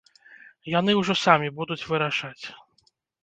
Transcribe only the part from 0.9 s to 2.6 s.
ўжо самі будуць вырашаць.